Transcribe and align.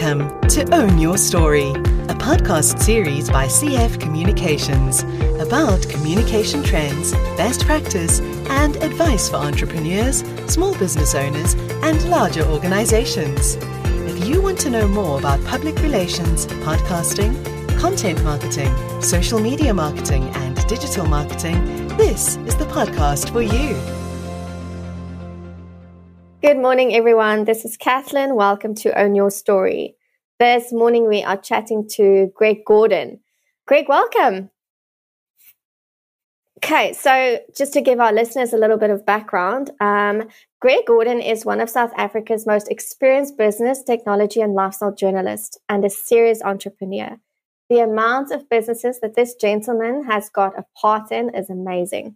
Welcome 0.00 0.48
to 0.50 0.76
Own 0.76 1.00
Your 1.00 1.18
Story, 1.18 1.70
a 1.70 2.14
podcast 2.14 2.80
series 2.80 3.28
by 3.28 3.46
CF 3.46 4.00
Communications 4.00 5.02
about 5.40 5.88
communication 5.88 6.62
trends, 6.62 7.10
best 7.36 7.66
practice, 7.66 8.20
and 8.48 8.76
advice 8.76 9.28
for 9.28 9.36
entrepreneurs, 9.38 10.22
small 10.46 10.78
business 10.78 11.16
owners, 11.16 11.54
and 11.82 12.08
larger 12.10 12.44
organizations. 12.44 13.56
If 14.06 14.24
you 14.24 14.40
want 14.40 14.60
to 14.60 14.70
know 14.70 14.86
more 14.86 15.18
about 15.18 15.44
public 15.44 15.74
relations, 15.82 16.46
podcasting, 16.46 17.34
content 17.80 18.22
marketing, 18.22 18.72
social 19.02 19.40
media 19.40 19.74
marketing, 19.74 20.28
and 20.28 20.54
digital 20.68 21.06
marketing, 21.06 21.88
this 21.96 22.36
is 22.46 22.54
the 22.54 22.66
podcast 22.66 23.32
for 23.32 23.42
you. 23.42 23.97
Good 26.40 26.56
morning, 26.56 26.94
everyone. 26.94 27.46
This 27.46 27.64
is 27.64 27.76
Cathlen. 27.76 28.36
Welcome 28.36 28.76
to 28.76 28.96
Own 28.96 29.16
Your 29.16 29.28
Story. 29.28 29.96
This 30.38 30.72
morning 30.72 31.08
we 31.08 31.24
are 31.24 31.36
chatting 31.36 31.88
to 31.94 32.30
Greg 32.32 32.64
Gordon. 32.64 33.18
Greg, 33.66 33.88
welcome. 33.88 34.48
Okay, 36.58 36.92
so 36.92 37.40
just 37.56 37.72
to 37.72 37.80
give 37.80 37.98
our 37.98 38.12
listeners 38.12 38.52
a 38.52 38.56
little 38.56 38.76
bit 38.76 38.90
of 38.90 39.04
background, 39.04 39.72
um, 39.80 40.28
Greg 40.60 40.86
Gordon 40.86 41.20
is 41.20 41.44
one 41.44 41.60
of 41.60 41.68
South 41.68 41.90
Africa's 41.96 42.46
most 42.46 42.70
experienced 42.70 43.36
business, 43.36 43.82
technology, 43.82 44.40
and 44.40 44.54
lifestyle 44.54 44.94
journalists 44.94 45.58
and 45.68 45.84
a 45.84 45.90
serious 45.90 46.40
entrepreneur. 46.44 47.16
The 47.68 47.80
amount 47.80 48.30
of 48.30 48.48
businesses 48.48 49.00
that 49.00 49.16
this 49.16 49.34
gentleman 49.34 50.04
has 50.04 50.30
got 50.30 50.56
a 50.56 50.64
part 50.80 51.10
in 51.10 51.34
is 51.34 51.50
amazing. 51.50 52.14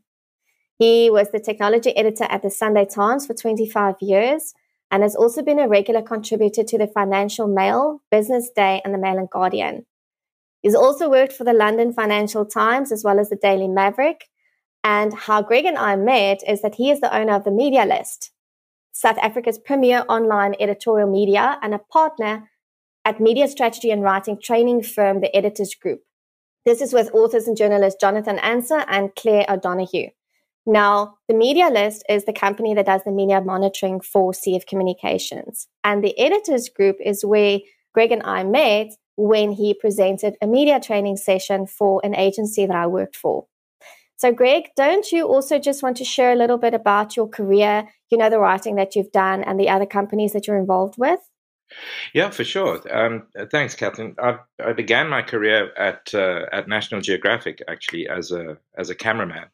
He 0.82 1.10
was 1.10 1.30
the 1.30 1.38
technology 1.38 1.96
editor 1.96 2.24
at 2.24 2.42
the 2.42 2.50
Sunday 2.50 2.84
Times 2.84 3.24
for 3.24 3.34
25 3.34 3.94
years 4.00 4.52
and 4.90 5.04
has 5.04 5.14
also 5.14 5.40
been 5.40 5.60
a 5.60 5.68
regular 5.68 6.02
contributor 6.02 6.64
to 6.64 6.76
the 6.76 6.88
Financial 6.88 7.46
Mail, 7.46 8.02
Business 8.10 8.50
Day, 8.50 8.82
and 8.84 8.92
the 8.92 8.98
Mail 8.98 9.16
and 9.16 9.30
Guardian. 9.30 9.86
He's 10.60 10.74
also 10.74 11.08
worked 11.08 11.34
for 11.34 11.44
the 11.44 11.52
London 11.52 11.92
Financial 11.92 12.44
Times 12.44 12.90
as 12.90 13.04
well 13.04 13.20
as 13.20 13.30
the 13.30 13.36
Daily 13.36 13.68
Maverick. 13.68 14.24
And 14.82 15.14
how 15.14 15.40
Greg 15.40 15.66
and 15.66 15.78
I 15.78 15.94
met 15.94 16.40
is 16.48 16.62
that 16.62 16.74
he 16.74 16.90
is 16.90 16.98
the 16.98 17.16
owner 17.16 17.36
of 17.36 17.44
the 17.44 17.52
Media 17.52 17.86
List, 17.86 18.32
South 18.90 19.18
Africa's 19.18 19.60
premier 19.60 20.04
online 20.08 20.56
editorial 20.58 21.08
media 21.08 21.60
and 21.62 21.74
a 21.74 21.78
partner 21.78 22.50
at 23.04 23.20
media 23.20 23.46
strategy 23.46 23.92
and 23.92 24.02
writing 24.02 24.36
training 24.42 24.82
firm, 24.82 25.20
the 25.20 25.32
Editors 25.32 25.76
Group. 25.76 26.00
This 26.64 26.82
is 26.82 26.92
with 26.92 27.14
authors 27.14 27.46
and 27.46 27.56
journalists 27.56 28.00
Jonathan 28.00 28.40
Ancer 28.40 28.84
and 28.88 29.14
Claire 29.14 29.46
O'Donoghue. 29.48 30.08
Now, 30.64 31.14
the 31.28 31.34
media 31.34 31.68
list 31.68 32.04
is 32.08 32.24
the 32.24 32.32
company 32.32 32.74
that 32.74 32.86
does 32.86 33.02
the 33.04 33.10
media 33.10 33.40
monitoring 33.40 34.00
for 34.00 34.32
CF 34.32 34.66
Communications. 34.66 35.66
And 35.82 36.04
the 36.04 36.16
editors 36.18 36.68
group 36.68 36.96
is 37.04 37.24
where 37.24 37.58
Greg 37.94 38.12
and 38.12 38.22
I 38.22 38.44
met 38.44 38.92
when 39.16 39.52
he 39.52 39.74
presented 39.74 40.36
a 40.40 40.46
media 40.46 40.78
training 40.80 41.16
session 41.16 41.66
for 41.66 42.00
an 42.04 42.14
agency 42.14 42.64
that 42.66 42.76
I 42.76 42.86
worked 42.86 43.16
for. 43.16 43.46
So, 44.16 44.32
Greg, 44.32 44.68
don't 44.76 45.10
you 45.10 45.26
also 45.26 45.58
just 45.58 45.82
want 45.82 45.96
to 45.96 46.04
share 46.04 46.32
a 46.32 46.36
little 46.36 46.58
bit 46.58 46.74
about 46.74 47.16
your 47.16 47.28
career, 47.28 47.88
you 48.08 48.16
know, 48.16 48.30
the 48.30 48.38
writing 48.38 48.76
that 48.76 48.94
you've 48.94 49.10
done 49.10 49.42
and 49.42 49.58
the 49.58 49.68
other 49.68 49.86
companies 49.86 50.32
that 50.32 50.46
you're 50.46 50.58
involved 50.58 50.94
with? 50.96 51.18
Yeah, 52.14 52.30
for 52.30 52.44
sure. 52.44 52.80
Um, 52.94 53.26
thanks, 53.50 53.74
Catherine. 53.74 54.14
I, 54.22 54.36
I, 54.64 54.74
began 54.74 55.08
my 55.08 55.22
career 55.22 55.72
at 55.74 56.14
uh, 56.14 56.44
at 56.52 56.68
National 56.68 57.00
Geographic 57.00 57.62
actually 57.66 58.08
as 58.08 58.30
a 58.30 58.58
as 58.76 58.90
a 58.90 58.94
cameraman 58.94 59.46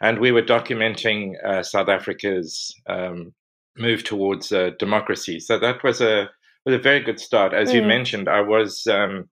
and 0.00 0.18
we 0.18 0.32
were 0.32 0.42
documenting 0.42 1.34
uh, 1.44 1.62
South 1.62 1.88
Africa's 1.88 2.74
um, 2.88 3.32
move 3.76 4.04
towards 4.04 4.52
uh, 4.52 4.70
democracy. 4.78 5.40
So 5.40 5.58
that 5.58 5.82
was 5.82 6.00
a 6.00 6.28
was 6.64 6.74
a 6.74 6.78
very 6.78 7.00
good 7.00 7.20
start. 7.20 7.54
As 7.54 7.70
mm. 7.70 7.74
you 7.74 7.82
mentioned, 7.82 8.28
I 8.28 8.40
was 8.40 8.86
um, 8.86 9.28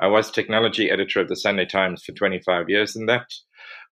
I 0.00 0.06
was 0.08 0.30
technology 0.30 0.90
editor 0.90 1.20
of 1.20 1.28
the 1.28 1.36
Sunday 1.36 1.66
Times 1.66 2.02
for 2.02 2.12
25 2.12 2.68
years, 2.68 2.96
and 2.96 3.08
that 3.08 3.26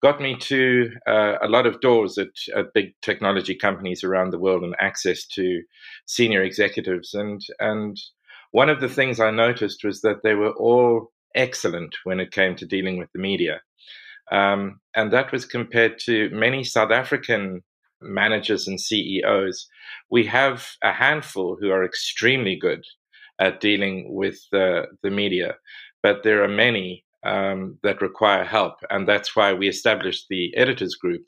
got 0.02 0.20
me 0.20 0.36
to 0.36 0.90
uh, 1.06 1.34
a 1.42 1.48
lot 1.48 1.66
of 1.66 1.80
doors 1.80 2.18
at, 2.18 2.28
at, 2.56 2.72
big 2.72 2.94
technology 3.02 3.54
companies 3.54 4.02
around 4.02 4.30
the 4.30 4.38
world 4.38 4.62
and 4.62 4.74
access 4.80 5.26
to 5.26 5.60
senior 6.06 6.42
executives. 6.42 7.14
And 7.14 7.40
and 7.58 7.96
one 8.52 8.68
of 8.68 8.80
the 8.80 8.88
things 8.88 9.20
I 9.20 9.30
noticed 9.30 9.84
was 9.84 10.00
that 10.00 10.22
they 10.24 10.34
were 10.34 10.52
all 10.52 11.12
excellent 11.34 11.94
when 12.04 12.18
it 12.18 12.32
came 12.32 12.56
to 12.56 12.66
dealing 12.66 12.98
with 12.98 13.10
the 13.12 13.20
media. 13.20 13.60
Um, 14.30 14.80
and 14.94 15.12
that 15.12 15.32
was 15.32 15.44
compared 15.44 15.98
to 16.00 16.30
many 16.30 16.64
South 16.64 16.90
African 16.90 17.62
managers 18.00 18.66
and 18.66 18.80
CEOs. 18.80 19.66
We 20.10 20.24
have 20.26 20.66
a 20.82 20.92
handful 20.92 21.56
who 21.60 21.70
are 21.70 21.84
extremely 21.84 22.56
good 22.56 22.84
at 23.38 23.60
dealing 23.60 24.14
with 24.14 24.38
the, 24.52 24.86
media, 25.02 25.56
but 26.02 26.22
there 26.22 26.42
are 26.44 26.48
many 26.48 27.04
um, 27.24 27.78
that 27.82 28.02
require 28.02 28.44
help. 28.44 28.74
And 28.90 29.06
that's 29.06 29.34
why 29.34 29.52
we 29.52 29.68
established 29.68 30.26
the 30.28 30.56
editors 30.56 30.94
group, 30.94 31.24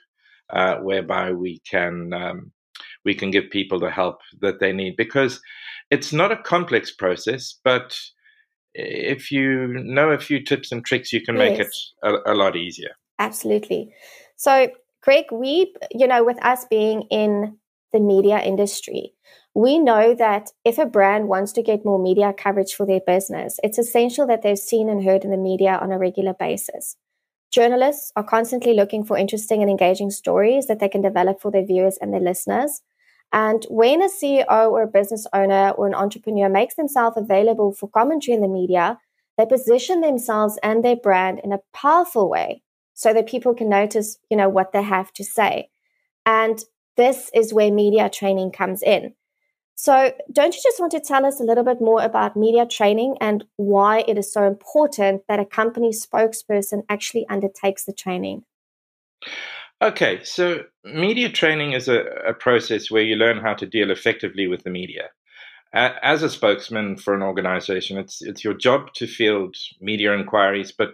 uh, 0.51 0.77
whereby 0.77 1.33
we 1.33 1.61
can 1.69 2.13
um, 2.13 2.53
we 3.05 3.15
can 3.15 3.31
give 3.31 3.51
people 3.51 3.79
the 3.79 3.91
help 3.91 4.21
that 4.41 4.61
they 4.61 4.73
need 4.73 4.97
because 4.97 5.41
it's 5.91 6.13
not 6.13 6.33
a 6.33 6.37
complex 6.37 6.91
process, 6.91 7.59
but 7.65 7.99
if 8.75 9.31
you 9.31 9.69
know 9.85 10.11
a 10.11 10.19
few 10.19 10.43
tips 10.43 10.73
and 10.73 10.85
tricks, 10.85 11.13
you 11.13 11.21
can 11.21 11.37
make 11.37 11.59
yes. 11.59 11.93
it 12.03 12.09
a, 12.09 12.33
a, 12.33 12.35
lot 12.35 12.57
easier. 12.57 12.91
Absolutely. 13.19 13.93
So, 14.37 14.71
Greg, 15.03 15.27
we, 15.31 15.75
you 15.91 16.07
know, 16.07 16.25
with 16.25 16.43
us 16.45 16.65
being 16.71 17.03
in 17.11 17.59
the 17.93 18.01
media 18.01 18.41
industry, 18.41 19.13
we 19.55 19.79
know 19.79 20.15
that 20.15 20.51
if 20.65 20.79
a 20.79 20.87
brand 20.87 21.29
wants 21.29 21.53
to 21.53 21.63
get 21.63 21.85
more 21.85 21.99
media 21.99 22.33
coverage 22.33 22.73
for 22.73 22.87
their 22.87 23.01
business, 23.07 23.61
it's 23.63 23.79
essential 23.79 24.27
that 24.27 24.43
they're 24.43 24.57
seen 24.57 24.89
and 24.89 25.05
heard 25.05 25.25
in 25.25 25.31
the 25.31 25.37
media 25.37 25.79
on 25.81 25.93
a 25.93 25.99
regular 25.99 26.33
basis. 26.33 26.97
Journalists 27.53 28.13
are 28.17 28.25
constantly 28.25 28.73
looking 28.73 29.05
for 29.05 29.19
interesting 29.19 29.61
and 29.61 29.71
engaging 29.71 30.11
stories 30.11 30.67
that 30.69 30.79
they 30.79 30.89
can 30.89 31.03
develop 31.03 31.39
for 31.41 31.51
their 31.51 31.67
viewers 31.67 31.99
and 32.01 32.13
their 32.13 32.21
listeners. 32.21 32.81
And 33.33 33.65
when 33.71 34.03
a 34.03 34.09
CEO 34.09 34.71
or 34.71 34.83
a 34.83 34.87
business 34.87 35.27
owner 35.33 35.71
or 35.71 35.87
an 35.87 35.95
entrepreneur 35.95 36.49
makes 36.49 36.75
themselves 36.75 37.17
available 37.17 37.73
for 37.73 37.89
commentary 37.89 38.35
in 38.35 38.43
the 38.43 38.49
media, 38.49 38.99
they 39.39 39.47
position 39.47 40.01
themselves 40.01 40.59
and 40.63 40.85
their 40.85 40.97
brand 40.97 41.41
in 41.43 41.53
a 41.53 41.61
powerful 41.73 42.29
way 42.29 42.63
so 42.95 43.15
that 43.15 43.27
people 43.27 43.55
can 43.55 43.69
notice, 43.69 44.19
you 44.31 44.37
know, 44.37 44.49
what 44.49 44.73
they 44.73 44.83
have 44.83 45.13
to 45.15 45.25
say. 45.25 45.71
And 46.27 46.63
this 46.97 47.31
is 47.35 47.55
where 47.55 47.73
media 47.73 48.11
training 48.11 48.53
comes 48.53 48.83
in. 48.83 49.15
So, 49.75 50.13
don't 50.31 50.55
you 50.55 50.61
just 50.63 50.79
want 50.79 50.93
to 50.93 51.01
tell 51.01 51.25
us 51.25 51.41
a 51.41 51.45
little 51.45 51.65
bit 51.65 51.81
more 51.81 52.03
about 52.03 52.37
media 52.37 52.67
training 52.67 53.17
and 53.21 53.45
why 53.57 54.05
it 54.07 54.19
is 54.19 54.33
so 54.33 54.47
important 54.47 55.23
that 55.29 55.41
a 55.41 55.47
company 55.47 55.91
spokesperson 55.91 56.83
actually 56.89 57.27
undertakes 57.29 57.85
the 57.85 57.95
training? 57.95 58.45
Okay, 59.83 60.23
so 60.23 60.61
media 60.85 61.29
training 61.29 61.73
is 61.73 61.89
a, 61.89 62.05
a, 62.29 62.35
process 62.35 62.89
where 62.89 63.03
you 63.03 63.17
learn 63.17 63.39
how 63.39 63.53
to 63.55 63.67
deal 63.67 63.91
effectively 63.91 64.47
with 64.47 64.63
the 64.63 64.71
media. 64.71 65.09
As 65.75 66.23
a 66.23 66.31
spokesman 66.31 66.99
for 66.99 67.15
an 67.15 67.23
organization, 67.23 67.99
it's 67.99 68.23
it's 68.23 68.45
your 68.45 68.55
job 68.55 68.93
to 68.95 69.09
field 69.09 69.57
media 69.81 70.13
inquiries, 70.13 70.71
but 70.71 70.91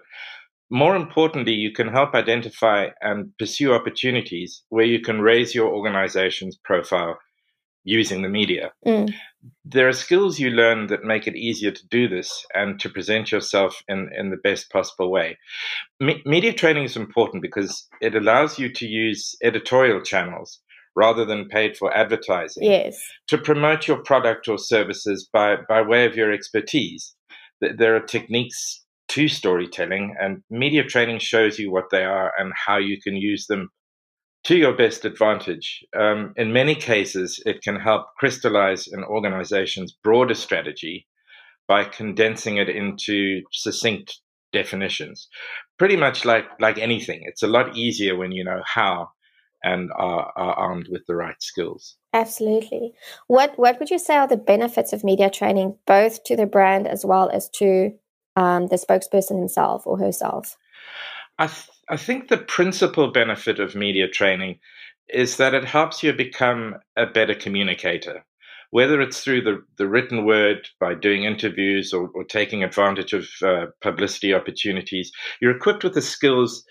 more 0.70 0.96
importantly, 0.96 1.52
you 1.52 1.70
can 1.70 1.88
help 1.88 2.14
identify 2.14 2.86
and 3.02 3.36
pursue 3.38 3.74
opportunities 3.74 4.62
where 4.70 4.86
you 4.86 5.00
can 5.00 5.20
raise 5.20 5.54
your 5.54 5.68
organization's 5.68 6.56
profile 6.56 7.18
using 7.88 8.20
the 8.20 8.28
media. 8.28 8.70
Mm. 8.86 9.12
There 9.64 9.88
are 9.88 9.92
skills 9.92 10.38
you 10.38 10.50
learn 10.50 10.88
that 10.88 11.04
make 11.04 11.26
it 11.26 11.36
easier 11.36 11.70
to 11.70 11.88
do 11.88 12.06
this 12.06 12.44
and 12.54 12.78
to 12.80 12.90
present 12.90 13.32
yourself 13.32 13.82
in, 13.88 14.10
in 14.16 14.30
the 14.30 14.36
best 14.36 14.70
possible 14.70 15.10
way. 15.10 15.38
Me- 15.98 16.22
media 16.26 16.52
training 16.52 16.84
is 16.84 16.96
important 16.96 17.42
because 17.42 17.88
it 18.02 18.14
allows 18.14 18.58
you 18.58 18.70
to 18.74 18.86
use 18.86 19.34
editorial 19.42 20.02
channels 20.02 20.60
rather 20.94 21.24
than 21.24 21.48
paid 21.48 21.76
for 21.76 21.96
advertising 21.96 22.64
yes. 22.64 23.00
to 23.28 23.38
promote 23.38 23.88
your 23.88 24.02
product 24.02 24.48
or 24.48 24.58
services 24.58 25.28
by, 25.32 25.56
by 25.68 25.80
way 25.80 26.04
of 26.04 26.14
your 26.14 26.30
expertise. 26.30 27.14
There 27.60 27.96
are 27.96 28.00
techniques 28.00 28.84
to 29.08 29.28
storytelling, 29.28 30.14
and 30.20 30.42
media 30.50 30.84
training 30.84 31.20
shows 31.20 31.58
you 31.58 31.72
what 31.72 31.90
they 31.90 32.04
are 32.04 32.32
and 32.38 32.52
how 32.54 32.76
you 32.76 33.00
can 33.00 33.16
use 33.16 33.46
them 33.46 33.70
to 34.48 34.56
your 34.56 34.72
best 34.72 35.04
advantage. 35.04 35.84
Um, 35.94 36.32
in 36.36 36.54
many 36.54 36.74
cases, 36.74 37.38
it 37.44 37.60
can 37.60 37.78
help 37.78 38.06
crystallize 38.16 38.88
an 38.88 39.04
organization's 39.04 39.92
broader 39.92 40.32
strategy 40.32 41.06
by 41.66 41.84
condensing 41.84 42.56
it 42.56 42.70
into 42.70 43.42
succinct 43.52 44.20
definitions. 44.54 45.28
Pretty 45.78 45.96
much 45.96 46.24
like 46.24 46.46
like 46.60 46.78
anything, 46.78 47.20
it's 47.24 47.42
a 47.42 47.46
lot 47.46 47.76
easier 47.76 48.16
when 48.16 48.32
you 48.32 48.42
know 48.42 48.62
how 48.64 49.10
and 49.62 49.90
are, 49.96 50.32
are 50.34 50.54
armed 50.54 50.88
with 50.90 51.02
the 51.06 51.14
right 51.14 51.42
skills. 51.42 51.96
Absolutely. 52.14 52.94
What 53.26 53.58
what 53.58 53.78
would 53.78 53.90
you 53.90 53.98
say 53.98 54.16
are 54.16 54.26
the 54.28 54.38
benefits 54.38 54.94
of 54.94 55.04
media 55.04 55.28
training, 55.28 55.76
both 55.86 56.24
to 56.24 56.36
the 56.36 56.46
brand 56.46 56.88
as 56.88 57.04
well 57.04 57.28
as 57.28 57.50
to 57.56 57.92
um, 58.34 58.68
the 58.68 58.76
spokesperson 58.76 59.38
himself 59.38 59.86
or 59.86 59.98
herself? 59.98 60.56
I, 61.38 61.46
th- 61.46 61.68
I 61.88 61.96
think 61.96 62.28
the 62.28 62.38
principal 62.38 63.10
benefit 63.12 63.60
of 63.60 63.74
media 63.74 64.08
training 64.08 64.58
is 65.08 65.36
that 65.36 65.54
it 65.54 65.64
helps 65.64 66.02
you 66.02 66.12
become 66.12 66.76
a 66.96 67.06
better 67.06 67.34
communicator. 67.34 68.24
whether 68.70 69.00
it's 69.00 69.20
through 69.20 69.42
the, 69.42 69.62
the 69.78 69.88
written 69.88 70.24
word 70.24 70.68
by 70.78 70.94
doing 70.94 71.24
interviews 71.24 71.92
or, 71.92 72.10
or 72.14 72.24
taking 72.24 72.62
advantage 72.62 73.12
of 73.12 73.26
uh, 73.42 73.66
publicity 73.80 74.34
opportunities, 74.34 75.10
you're 75.40 75.56
equipped 75.56 75.84
with 75.84 75.94
the 75.94 76.02
skills 76.02 76.64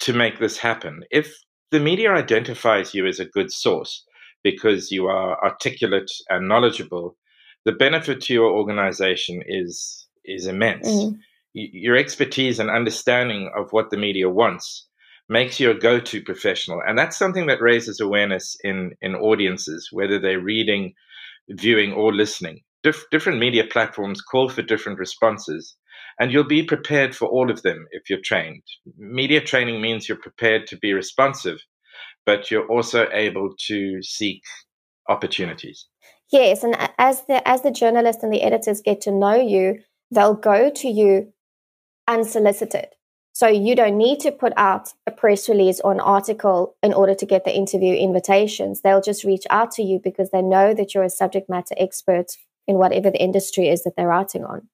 to 0.00 0.12
make 0.12 0.38
this 0.38 0.58
happen. 0.58 1.04
If 1.10 1.34
the 1.70 1.80
media 1.80 2.12
identifies 2.12 2.94
you 2.94 3.06
as 3.06 3.20
a 3.20 3.24
good 3.26 3.52
source 3.52 4.04
because 4.42 4.90
you 4.90 5.06
are 5.06 5.42
articulate 5.44 6.10
and 6.28 6.48
knowledgeable, 6.48 7.16
the 7.64 7.72
benefit 7.72 8.20
to 8.22 8.34
your 8.34 8.50
organization 8.50 9.42
is 9.46 10.06
is 10.24 10.46
immense. 10.46 10.88
Mm. 10.88 11.18
Your 11.54 11.96
expertise 11.96 12.58
and 12.58 12.68
understanding 12.68 13.50
of 13.56 13.72
what 13.72 13.90
the 13.90 13.96
media 13.96 14.28
wants 14.28 14.88
makes 15.28 15.58
you 15.58 15.70
a 15.70 15.78
go-to 15.78 16.20
professional, 16.22 16.82
and 16.86 16.98
that's 16.98 17.16
something 17.16 17.46
that 17.46 17.62
raises 17.62 18.00
awareness 18.00 18.56
in 18.64 18.92
in 19.00 19.14
audiences, 19.14 19.88
whether 19.92 20.18
they're 20.18 20.40
reading, 20.40 20.92
viewing, 21.48 21.92
or 21.92 22.12
listening. 22.12 22.60
Dif- 22.82 23.06
different 23.10 23.38
media 23.38 23.64
platforms 23.64 24.20
call 24.20 24.48
for 24.48 24.62
different 24.62 24.98
responses, 24.98 25.76
and 26.18 26.32
you'll 26.32 26.44
be 26.44 26.62
prepared 26.62 27.14
for 27.14 27.28
all 27.28 27.50
of 27.50 27.62
them 27.62 27.86
if 27.92 28.10
you're 28.10 28.20
trained. 28.24 28.62
Media 28.98 29.40
training 29.40 29.80
means 29.80 30.08
you're 30.08 30.18
prepared 30.18 30.66
to 30.66 30.76
be 30.76 30.92
responsive, 30.92 31.58
but 32.26 32.50
you're 32.50 32.66
also 32.66 33.08
able 33.12 33.54
to 33.68 34.02
seek 34.02 34.42
opportunities. 35.08 35.86
Yes, 36.32 36.64
and 36.64 36.76
as 36.98 37.22
the 37.26 37.46
as 37.48 37.62
the 37.62 37.70
journalists 37.70 38.22
and 38.22 38.32
the 38.32 38.42
editors 38.42 38.82
get 38.84 39.00
to 39.02 39.12
know 39.12 39.34
you, 39.34 39.78
they'll 40.10 40.34
go 40.34 40.70
to 40.70 40.88
you 40.88 41.32
unsolicited. 42.08 42.88
So 43.32 43.48
you 43.48 43.74
don't 43.74 43.98
need 43.98 44.20
to 44.20 44.30
put 44.30 44.52
out 44.56 44.92
a 45.08 45.10
press 45.10 45.48
release 45.48 45.80
or 45.80 45.90
an 45.90 45.98
article 45.98 46.76
in 46.84 46.92
order 46.92 47.16
to 47.16 47.26
get 47.26 47.44
the 47.44 47.54
interview 47.54 47.94
invitations. 47.94 48.80
They'll 48.80 49.00
just 49.00 49.24
reach 49.24 49.44
out 49.50 49.72
to 49.72 49.82
you 49.82 50.00
because 50.02 50.30
they 50.30 50.40
know 50.40 50.72
that 50.72 50.94
you're 50.94 51.02
a 51.02 51.10
subject 51.10 51.50
matter 51.50 51.74
expert 51.76 52.36
in 52.68 52.76
whatever 52.76 53.10
the 53.10 53.20
industry 53.20 53.68
is 53.68 53.82
that 53.82 53.96
they're 53.96 54.06
writing 54.06 54.44
on. 54.44 54.68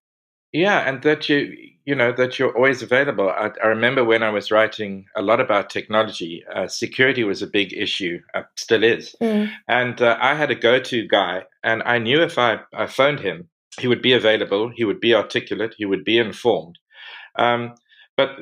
Yeah, 0.52 0.80
and 0.80 1.02
that 1.02 1.28
you 1.28 1.56
you 1.84 1.94
know 1.94 2.12
that 2.12 2.38
you're 2.38 2.54
always 2.54 2.82
available. 2.82 3.30
I, 3.30 3.50
I 3.62 3.68
remember 3.68 4.04
when 4.04 4.22
I 4.22 4.30
was 4.30 4.50
writing 4.50 5.06
a 5.16 5.22
lot 5.22 5.40
about 5.40 5.70
technology, 5.70 6.44
uh, 6.54 6.66
security 6.66 7.24
was 7.24 7.40
a 7.40 7.46
big 7.46 7.72
issue, 7.72 8.18
uh, 8.34 8.42
still 8.56 8.84
is. 8.84 9.14
Mm. 9.22 9.50
And 9.68 10.02
uh, 10.02 10.18
I 10.20 10.34
had 10.34 10.50
a 10.50 10.56
go-to 10.56 11.06
guy, 11.06 11.44
and 11.62 11.82
I 11.84 11.98
knew 11.98 12.20
if 12.22 12.36
I, 12.36 12.60
I 12.74 12.86
phoned 12.86 13.20
him, 13.20 13.48
he 13.78 13.86
would 13.86 14.02
be 14.02 14.12
available, 14.12 14.70
he 14.74 14.84
would 14.84 15.00
be 15.00 15.14
articulate, 15.14 15.74
he 15.78 15.86
would 15.86 16.04
be 16.04 16.18
informed. 16.18 16.78
Um, 17.40 17.74
but 18.16 18.36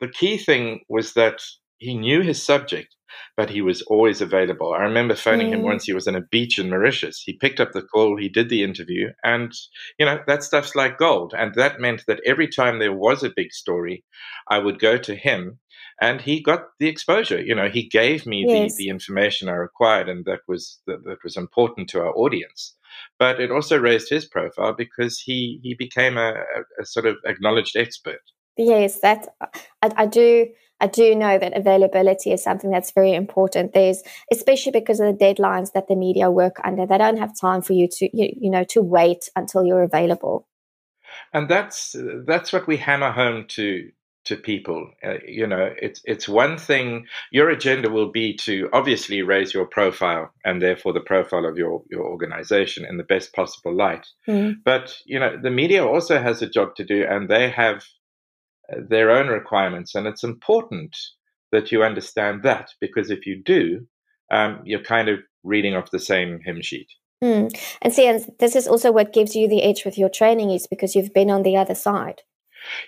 the 0.00 0.08
key 0.08 0.38
thing 0.38 0.80
was 0.88 1.12
that 1.14 1.42
he 1.78 1.94
knew 1.94 2.22
his 2.22 2.42
subject 2.42 2.94
but 3.36 3.50
he 3.50 3.62
was 3.62 3.82
always 3.82 4.20
available. 4.20 4.72
I 4.72 4.82
remember 4.82 5.14
phoning 5.14 5.48
mm. 5.48 5.54
him 5.54 5.62
once. 5.62 5.84
He 5.84 5.92
was 5.92 6.08
on 6.08 6.14
a 6.14 6.20
beach 6.20 6.58
in 6.58 6.70
Mauritius. 6.70 7.22
He 7.24 7.32
picked 7.32 7.60
up 7.60 7.72
the 7.72 7.82
call, 7.82 8.16
he 8.16 8.28
did 8.28 8.48
the 8.48 8.62
interview, 8.62 9.10
and 9.24 9.52
you 9.98 10.06
know 10.06 10.20
that 10.26 10.42
stuff's 10.42 10.74
like 10.74 10.98
gold. 10.98 11.34
And 11.36 11.54
that 11.54 11.80
meant 11.80 12.04
that 12.06 12.20
every 12.26 12.48
time 12.48 12.78
there 12.78 12.92
was 12.92 13.22
a 13.22 13.32
big 13.34 13.52
story, 13.52 14.04
I 14.48 14.58
would 14.58 14.78
go 14.78 14.98
to 14.98 15.14
him, 15.14 15.58
and 16.00 16.20
he 16.20 16.42
got 16.42 16.64
the 16.78 16.88
exposure. 16.88 17.40
You 17.40 17.54
know, 17.54 17.68
he 17.68 17.88
gave 17.88 18.26
me 18.26 18.44
yes. 18.46 18.76
the, 18.76 18.84
the 18.84 18.90
information 18.90 19.48
I 19.48 19.54
required, 19.54 20.08
and 20.08 20.24
that 20.24 20.40
was 20.48 20.80
that, 20.86 21.04
that 21.04 21.22
was 21.24 21.36
important 21.36 21.88
to 21.90 22.00
our 22.00 22.14
audience. 22.14 22.74
But 23.18 23.40
it 23.40 23.50
also 23.50 23.78
raised 23.78 24.08
his 24.08 24.26
profile 24.26 24.74
because 24.76 25.18
he 25.18 25.60
he 25.62 25.74
became 25.74 26.16
a, 26.16 26.34
a, 26.80 26.84
sort 26.84 27.06
of 27.06 27.16
acknowledged 27.26 27.76
expert. 27.76 28.20
Yes, 28.56 29.00
that 29.00 29.28
I, 29.82 29.92
I 29.96 30.06
do. 30.06 30.46
I 30.80 30.86
do 30.86 31.14
know 31.16 31.38
that 31.38 31.56
availability 31.56 32.30
is 32.30 32.42
something 32.42 32.70
that's 32.70 32.92
very 32.92 33.12
important. 33.12 33.72
There's, 33.72 34.00
especially 34.32 34.70
because 34.70 35.00
of 35.00 35.06
the 35.06 35.24
deadlines 35.24 35.72
that 35.72 35.88
the 35.88 35.96
media 35.96 36.30
work 36.30 36.60
under, 36.62 36.86
they 36.86 36.98
don't 36.98 37.16
have 37.16 37.36
time 37.36 37.62
for 37.62 37.72
you 37.72 37.88
to, 37.88 38.08
you, 38.16 38.32
you 38.40 38.48
know, 38.48 38.62
to 38.68 38.80
wait 38.80 39.28
until 39.34 39.64
you're 39.64 39.82
available. 39.82 40.46
And 41.32 41.48
that's 41.48 41.96
that's 42.26 42.52
what 42.52 42.66
we 42.66 42.76
hammer 42.76 43.10
home 43.10 43.46
to 43.48 43.90
to 44.28 44.36
people. 44.36 44.90
Uh, 45.04 45.14
you 45.26 45.46
know, 45.46 45.74
it's 45.80 46.00
it's 46.04 46.28
one 46.28 46.56
thing. 46.56 47.06
Your 47.32 47.50
agenda 47.50 47.90
will 47.90 48.10
be 48.10 48.36
to 48.38 48.68
obviously 48.72 49.22
raise 49.22 49.52
your 49.52 49.66
profile 49.66 50.30
and 50.44 50.62
therefore 50.62 50.92
the 50.92 51.00
profile 51.00 51.46
of 51.46 51.56
your 51.56 51.82
your 51.90 52.04
organization 52.04 52.84
in 52.84 52.96
the 52.96 53.04
best 53.04 53.34
possible 53.34 53.74
light. 53.74 54.06
Mm. 54.28 54.56
But 54.64 54.96
you 55.04 55.18
know, 55.18 55.36
the 55.42 55.50
media 55.50 55.84
also 55.84 56.20
has 56.20 56.42
a 56.42 56.48
job 56.48 56.76
to 56.76 56.84
do, 56.84 57.04
and 57.08 57.28
they 57.28 57.50
have 57.50 57.84
their 58.88 59.10
own 59.10 59.28
requirements. 59.28 59.94
And 59.94 60.06
it's 60.06 60.24
important 60.24 60.96
that 61.50 61.72
you 61.72 61.82
understand 61.82 62.42
that 62.42 62.70
because 62.80 63.10
if 63.10 63.26
you 63.26 63.42
do, 63.42 63.86
um, 64.30 64.60
you're 64.64 64.82
kind 64.82 65.08
of 65.08 65.20
reading 65.42 65.74
off 65.74 65.90
the 65.90 65.98
same 65.98 66.40
hymn 66.44 66.60
sheet. 66.60 66.88
Mm. 67.24 67.50
And 67.82 67.92
see, 67.92 68.06
and 68.06 68.24
this 68.38 68.54
is 68.54 68.68
also 68.68 68.92
what 68.92 69.12
gives 69.12 69.34
you 69.34 69.48
the 69.48 69.62
edge 69.62 69.84
with 69.84 69.98
your 69.98 70.10
training 70.10 70.50
is 70.50 70.66
because 70.66 70.94
you've 70.94 71.14
been 71.14 71.30
on 71.30 71.42
the 71.42 71.56
other 71.56 71.74
side. 71.74 72.22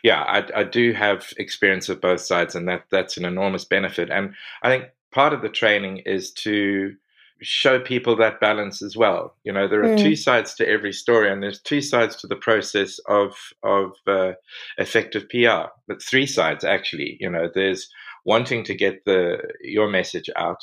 Yeah, 0.03 0.23
I, 0.23 0.61
I 0.61 0.65
do 0.65 0.93
have 0.93 1.33
experience 1.37 1.89
of 1.89 2.01
both 2.01 2.21
sides, 2.21 2.55
and 2.55 2.69
that 2.69 2.85
that's 2.91 3.17
an 3.17 3.25
enormous 3.25 3.65
benefit. 3.65 4.11
And 4.11 4.35
I 4.63 4.69
think 4.69 4.85
part 5.13 5.33
of 5.33 5.43
the 5.43 5.49
training 5.49 5.99
is 6.07 6.33
to 6.33 6.95
show 7.43 7.81
people 7.81 8.17
that 8.17 8.41
balance 8.41 8.83
as 8.83 8.97
well. 8.97 9.35
You 9.45 9.53
know, 9.53 9.67
there 9.67 9.83
are 9.83 9.97
mm. 9.97 9.99
two 9.99 10.17
sides 10.17 10.55
to 10.55 10.69
every 10.69 10.93
story, 10.93 11.31
and 11.31 11.43
there's 11.43 11.61
two 11.61 11.81
sides 11.81 12.17
to 12.17 12.27
the 12.27 12.37
process 12.37 12.99
of 13.09 13.35
of 13.63 13.93
uh, 14.07 14.33
effective 14.79 15.29
PR, 15.29 15.71
but 15.89 16.03
three 16.03 16.27
sides 16.27 16.65
actually. 16.65 17.17
You 17.21 17.31
know, 17.31 17.49
there's 17.55 17.89
wanting 18.25 18.65
to 18.65 18.75
get 18.75 19.05
the 19.05 19.39
your 19.63 19.89
message 19.89 20.29
out, 20.37 20.63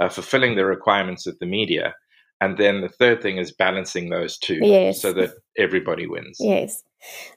uh, 0.00 0.08
fulfilling 0.08 0.56
the 0.56 0.66
requirements 0.66 1.26
of 1.26 1.38
the 1.38 1.46
media, 1.46 1.94
and 2.40 2.58
then 2.58 2.80
the 2.80 2.88
third 2.88 3.22
thing 3.22 3.38
is 3.38 3.52
balancing 3.52 4.10
those 4.10 4.38
two, 4.38 4.58
yes. 4.62 5.00
so 5.00 5.12
that 5.12 5.34
everybody 5.58 6.06
wins. 6.06 6.38
Yes. 6.40 6.82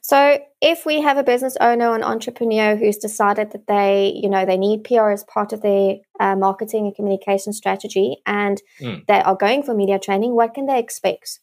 So 0.02 0.38
if 0.60 0.86
we 0.86 1.00
have 1.00 1.16
a 1.16 1.24
business 1.24 1.56
owner 1.60 1.88
or 1.88 1.96
an 1.96 2.02
entrepreneur 2.02 2.76
who's 2.76 2.96
decided 2.96 3.52
that 3.52 3.66
they, 3.66 4.12
you 4.14 4.28
know, 4.28 4.44
they 4.44 4.56
need 4.56 4.84
PR 4.84 5.10
as 5.10 5.24
part 5.24 5.52
of 5.52 5.62
their 5.62 5.96
uh, 6.20 6.36
marketing 6.36 6.86
and 6.86 6.94
communication 6.94 7.52
strategy 7.52 8.18
and 8.26 8.62
mm. 8.80 9.04
they 9.06 9.20
are 9.20 9.36
going 9.36 9.62
for 9.62 9.74
media 9.74 9.98
training, 9.98 10.34
what 10.34 10.54
can 10.54 10.66
they 10.66 10.78
expect? 10.78 11.40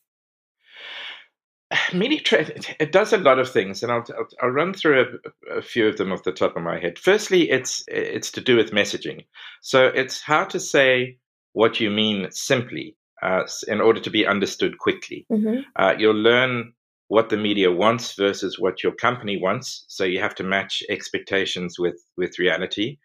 Media 1.94 2.20
training, 2.20 2.64
it 2.80 2.92
does 2.92 3.14
a 3.14 3.18
lot 3.18 3.40
of 3.40 3.50
things, 3.50 3.84
and 3.84 3.92
I'll, 3.92 4.06
I'll, 4.18 4.28
I'll 4.42 4.50
run 4.50 4.74
through 4.74 5.20
a, 5.52 5.58
a, 5.58 5.62
few 5.62 5.88
of 5.88 5.98
them 5.98 6.12
off 6.12 6.24
the 6.24 6.32
top 6.32 6.56
of 6.56 6.64
my 6.64 6.80
head. 6.80 7.00
Firstly, 7.00 7.50
it's 7.50 7.84
it's 7.88 8.32
to 8.32 8.42
do 8.42 8.58
with 8.58 8.72
messaging. 8.72 9.26
So 9.62 9.86
it's 9.88 10.22
how 10.22 10.46
to 10.46 10.60
say 10.60 11.18
what 11.54 11.80
you 11.80 11.90
mean 11.90 12.28
simply 12.32 12.96
uh, 13.22 13.44
in 13.68 13.82
order 13.82 14.00
to 14.02 14.10
be 14.10 14.28
understood 14.28 14.78
quickly. 14.78 15.26
Mm-hmm. 15.32 15.62
Uh, 15.76 15.94
you'll 15.98 16.14
learn 16.16 16.74
what 17.14 17.30
the 17.30 17.38
media 17.38 17.72
wants 17.72 18.16
versus 18.16 18.58
what 18.58 18.82
your 18.84 18.92
company 18.94 19.38
wants. 19.38 19.86
So 19.88 20.04
you 20.04 20.20
have 20.20 20.34
to 20.36 20.44
match 20.44 20.82
expectations 20.90 21.78
with 21.78 22.00
with 22.18 22.40
reality. 22.40 22.98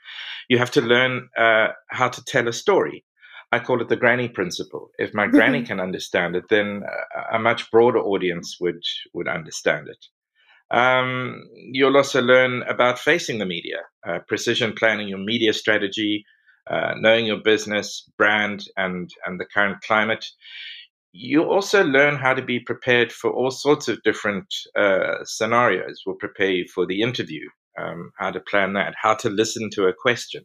You 0.48 0.56
have 0.58 0.70
to 0.72 0.80
learn 0.80 1.28
uh, 1.36 1.68
how 1.90 2.08
to 2.08 2.24
tell 2.24 2.48
a 2.48 2.52
story. 2.54 3.04
I 3.52 3.58
call 3.58 3.82
it 3.82 3.88
the 3.90 4.02
granny 4.04 4.28
principle. 4.28 4.90
If 4.98 5.12
my 5.12 5.26
granny 5.36 5.62
can 5.62 5.78
understand 5.78 6.36
it, 6.36 6.44
then 6.48 6.82
a 7.32 7.38
much 7.38 7.70
broader 7.70 7.98
audience 7.98 8.56
would 8.60 8.82
would 9.12 9.28
understand 9.28 9.88
it. 9.88 10.02
Um, 10.70 11.44
you'll 11.72 11.96
also 11.96 12.22
learn 12.22 12.62
about 12.62 12.98
facing 12.98 13.38
the 13.38 13.46
media, 13.56 13.80
uh, 14.06 14.20
precision 14.26 14.72
planning 14.72 15.08
your 15.08 15.24
media 15.32 15.52
strategy, 15.52 16.24
uh, 16.70 16.94
knowing 16.96 17.26
your 17.26 17.42
business, 17.42 18.08
brand, 18.16 18.64
and 18.76 19.10
and 19.26 19.38
the 19.38 19.46
current 19.54 19.82
climate 19.82 20.24
you 21.12 21.42
also 21.42 21.84
learn 21.84 22.16
how 22.16 22.34
to 22.34 22.42
be 22.42 22.60
prepared 22.60 23.12
for 23.12 23.30
all 23.30 23.50
sorts 23.50 23.88
of 23.88 24.02
different 24.02 24.46
uh, 24.76 25.24
scenarios. 25.24 26.02
We'll 26.04 26.16
prepare 26.16 26.50
you 26.50 26.66
for 26.72 26.86
the 26.86 27.02
interview, 27.02 27.48
um, 27.78 28.12
how 28.18 28.30
to 28.30 28.40
plan 28.40 28.74
that, 28.74 28.94
how 29.00 29.14
to 29.14 29.30
listen 29.30 29.70
to 29.70 29.86
a 29.86 29.94
question, 29.94 30.44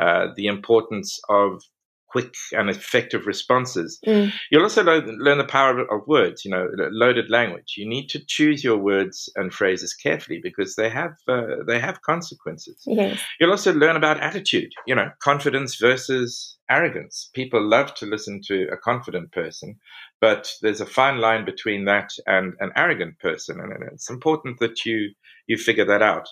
uh, 0.00 0.28
the 0.36 0.46
importance 0.46 1.20
of 1.28 1.62
quick 2.12 2.34
and 2.52 2.68
effective 2.68 3.26
responses. 3.26 3.98
Mm. 4.06 4.32
You'll 4.50 4.62
also 4.62 4.84
learn, 4.84 5.18
learn 5.18 5.38
the 5.38 5.44
power 5.44 5.78
of, 5.78 5.88
of, 5.90 6.06
words, 6.06 6.44
you 6.44 6.50
know, 6.50 6.68
loaded 6.90 7.30
language. 7.30 7.74
You 7.78 7.88
need 7.88 8.08
to 8.10 8.20
choose 8.26 8.62
your 8.62 8.76
words 8.76 9.32
and 9.34 9.52
phrases 9.52 9.94
carefully 9.94 10.38
because 10.42 10.76
they 10.76 10.90
have 10.90 11.14
uh, 11.26 11.64
they 11.66 11.80
have 11.80 12.02
consequences. 12.02 12.82
Yes. 12.86 13.18
You'll 13.40 13.50
also 13.50 13.72
learn 13.72 13.96
about 13.96 14.20
attitude, 14.20 14.72
you 14.86 14.94
know, 14.94 15.10
confidence 15.20 15.76
versus 15.76 16.58
arrogance. 16.68 17.30
People 17.34 17.66
love 17.66 17.94
to 17.94 18.06
listen 18.06 18.40
to 18.48 18.68
a 18.70 18.76
confident 18.76 19.32
person, 19.32 19.76
but 20.20 20.52
there's 20.60 20.82
a 20.82 20.86
fine 20.86 21.18
line 21.18 21.44
between 21.44 21.86
that 21.86 22.10
and 22.26 22.52
an 22.60 22.72
arrogant 22.76 23.18
person, 23.20 23.58
and 23.58 23.72
it's 23.92 24.10
important 24.10 24.60
that 24.60 24.84
you 24.84 25.10
you 25.46 25.56
figure 25.56 25.86
that 25.86 26.02
out. 26.02 26.28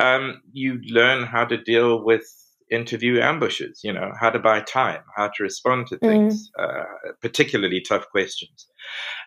Um, 0.00 0.42
you 0.52 0.80
learn 0.88 1.26
how 1.26 1.44
to 1.44 1.56
deal 1.56 2.02
with 2.04 2.24
interview 2.70 3.20
ambushes, 3.20 3.80
you 3.82 3.92
know, 3.92 4.12
how 4.20 4.30
to 4.30 4.38
buy 4.38 4.60
time, 4.60 5.00
how 5.16 5.28
to 5.28 5.42
respond 5.42 5.86
to 5.88 5.98
things, 5.98 6.50
mm. 6.58 6.64
uh, 6.64 6.84
particularly 7.20 7.80
tough 7.80 8.08
questions. 8.10 8.66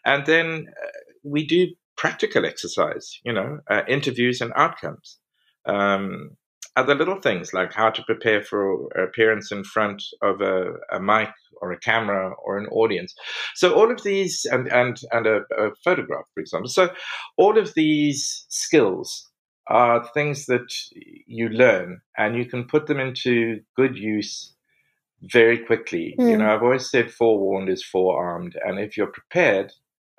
And 0.06 0.26
then 0.26 0.68
uh, 0.84 0.88
we 1.24 1.46
do 1.46 1.68
practical 1.98 2.46
exercise, 2.46 3.20
you 3.24 3.34
know, 3.34 3.60
uh, 3.70 3.82
interviews 3.88 4.42
and 4.42 4.52
outcomes. 4.56 5.18
Um, 5.66 6.38
other 6.78 6.96
little 6.96 7.20
things 7.20 7.54
like 7.54 7.74
how 7.74 7.90
to 7.90 8.04
prepare 8.04 8.42
for 8.42 8.88
appearance 8.98 9.52
in 9.52 9.64
front 9.64 10.02
of 10.22 10.42
a, 10.42 10.74
a, 10.92 11.00
mic 11.02 11.30
or 11.62 11.72
a 11.72 11.80
camera 11.80 12.34
or 12.44 12.58
an 12.58 12.68
audience. 12.68 13.14
So 13.56 13.74
all 13.74 13.92
of 13.92 14.04
these, 14.04 14.46
and 14.46 14.72
and 14.72 14.98
and 15.12 15.28
a, 15.28 15.42
a 15.58 15.72
photograph, 15.84 16.26
for 16.34 16.40
example. 16.40 16.70
So 16.70 16.90
all 17.38 17.58
of 17.58 17.74
these 17.74 18.46
skills 18.48 19.30
are 19.72 20.06
things 20.14 20.46
that 20.48 20.70
you 21.26 21.50
learn, 21.50 22.02
and 22.18 22.36
you 22.36 22.46
can 22.46 22.66
put 22.66 22.88
them 22.88 23.00
into 23.00 23.62
good 23.78 23.98
use 23.98 24.54
very 25.24 25.58
quickly. 25.58 26.16
Mm. 26.20 26.30
You 26.30 26.36
hmm. 26.36 26.42
know, 26.42 26.54
I've 26.54 26.64
always 26.64 26.90
said 26.90 27.12
forewarned 27.12 27.70
is 27.70 27.84
forearmed, 27.84 28.56
and 28.66 28.80
if 28.80 28.98
you're 28.98 29.08
prepared, 29.08 29.72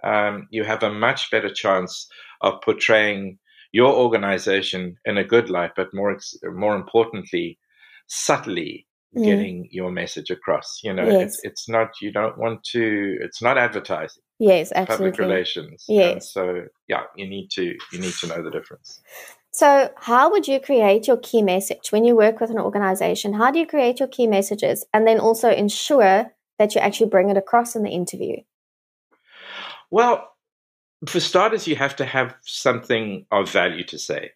um, 0.03 0.49
you 0.51 0.65
have 0.65 0.83
a 0.83 0.93
much 0.93 1.31
better 1.31 1.53
chance 1.53 2.09
of 2.41 2.61
portraying 2.63 3.39
your 3.73 3.93
organization 3.95 4.97
in 5.05 5.19
a 5.19 5.25
good 5.25 5.51
light, 5.51 5.73
but 5.77 5.93
more 5.93 6.19
more 6.55 6.75
importantly, 6.75 7.59
subtly 8.07 8.87
mm. 9.17 9.25
getting 9.25 9.69
your 9.71 9.91
message 9.91 10.31
across. 10.31 10.81
You 10.83 10.95
know, 10.95 11.05
yes. 11.05 11.23
it's 11.23 11.41
it's 11.45 11.69
not 11.69 11.89
you 12.01 12.11
don't 12.11 12.39
want 12.39 12.65
to. 12.73 13.19
It's 13.21 13.43
not 13.43 13.59
advertising. 13.59 14.23
Yes, 14.39 14.73
absolutely. 14.75 15.11
Public 15.13 15.29
relations. 15.29 15.85
Yes. 15.89 16.13
And 16.13 16.23
so 16.23 16.63
yeah, 16.89 17.03
you 17.17 17.29
need 17.29 17.49
to 17.53 17.75
you 17.93 17.99
need 17.99 18.15
to 18.15 18.27
know 18.27 18.43
the 18.43 18.51
difference. 18.51 19.01
So, 19.55 19.91
how 19.97 20.31
would 20.31 20.49
you 20.49 20.61
create 20.61 21.07
your 21.07 21.19
key 21.19 21.43
message 21.43 21.93
when 21.93 22.05
you 22.05 22.17
work 22.17 22.41
with 22.41 22.51
an 22.51 22.59
organization? 22.59 23.35
How 23.35 23.51
do 23.51 23.59
you 23.59 23.67
create 23.67 24.01
your 24.01 24.09
key 24.09 24.27
messages 24.27 24.87
and 24.95 25.07
then 25.07 25.21
also 25.21 25.51
ensure 25.51 26.33
that 26.59 26.75
you 26.75 26.81
actually 26.81 27.11
bring 27.11 27.29
it 27.29 27.37
across 27.37 27.77
in 27.77 27.83
the 27.83 27.91
interview? 27.91 28.37
Well, 29.91 30.33
for 31.07 31.21
starters, 31.21 31.67
you 31.67 31.77
have 31.77 31.97
to 31.97 32.07
have 32.07 32.35
something 32.43 33.27
of 33.31 33.51
value 33.51 33.85
to 33.85 33.99
say, 33.99 34.31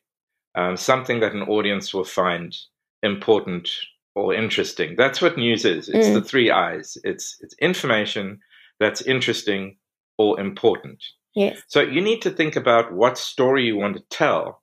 um, 0.54 0.76
something 0.76 1.20
that 1.20 1.32
an 1.32 1.42
audience 1.42 1.94
will 1.94 2.04
find 2.04 2.54
important 3.02 3.70
or 4.14 4.35
interesting. 4.35 4.96
That's 4.96 5.23
what 5.23 5.38
news 5.38 5.64
is. 5.64 5.88
It's 5.88 6.08
mm. 6.08 6.14
the 6.14 6.23
three 6.23 6.50
I's. 6.50 6.99
It's 7.04 7.38
it's 7.40 7.54
information 7.58 8.40
that's 8.80 9.00
interesting 9.00 9.78
or 10.18 10.38
important. 10.38 11.02
Yes. 11.35 11.62
So 11.68 11.80
you 11.80 12.02
need 12.02 12.20
to 12.23 12.30
think 12.30 12.54
about 12.54 12.92
what 12.92 13.16
story 13.16 13.64
you 13.64 13.76
want 13.76 13.96
to 13.96 14.02
tell 14.11 14.62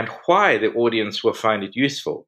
and 0.00 0.08
why 0.26 0.58
the 0.58 0.72
audience 0.72 1.22
will 1.22 1.38
find 1.46 1.62
it 1.62 1.76
useful. 1.76 2.26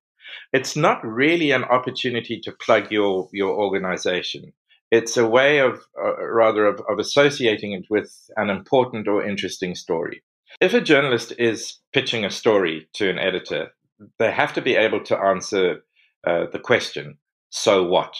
It's 0.52 0.76
not 0.76 1.04
really 1.22 1.50
an 1.50 1.64
opportunity 1.64 2.36
to 2.44 2.58
plug 2.64 2.84
your 2.92 3.28
your 3.32 3.52
organization 3.66 4.52
it's 4.92 5.16
a 5.16 5.26
way 5.26 5.58
of 5.58 5.80
uh, 5.98 6.22
rather 6.26 6.66
of, 6.66 6.82
of 6.88 6.98
associating 6.98 7.72
it 7.72 7.86
with 7.88 8.14
an 8.36 8.50
important 8.50 9.08
or 9.08 9.26
interesting 9.26 9.74
story. 9.74 10.22
If 10.60 10.74
a 10.74 10.82
journalist 10.82 11.32
is 11.38 11.78
pitching 11.94 12.26
a 12.26 12.30
story 12.30 12.86
to 12.94 13.08
an 13.08 13.18
editor, 13.18 13.70
they 14.18 14.30
have 14.30 14.52
to 14.52 14.60
be 14.60 14.76
able 14.76 15.02
to 15.04 15.16
answer 15.16 15.82
uh, 16.26 16.44
the 16.52 16.58
question, 16.58 17.16
so 17.48 17.82
what? 17.82 18.14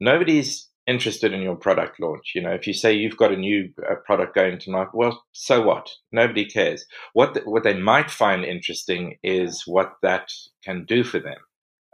Nobody's 0.00 0.68
interested 0.86 1.32
in 1.32 1.42
your 1.42 1.56
product 1.56 2.00
launch. 2.00 2.32
You 2.34 2.42
know, 2.42 2.52
if 2.52 2.66
you 2.66 2.72
say 2.72 2.92
you've 2.92 3.16
got 3.16 3.32
a 3.32 3.36
new 3.36 3.70
uh, 3.90 3.96
product 4.04 4.34
going 4.34 4.58
to 4.58 4.70
market, 4.70 4.96
well, 4.96 5.24
so 5.32 5.62
what? 5.62 5.90
Nobody 6.12 6.44
cares. 6.44 6.84
What 7.12 7.34
the, 7.34 7.40
what 7.40 7.64
they 7.64 7.74
might 7.74 8.10
find 8.10 8.44
interesting 8.44 9.18
is 9.22 9.64
what 9.66 9.94
that 10.02 10.30
can 10.64 10.84
do 10.84 11.02
for 11.02 11.18
them. 11.18 11.38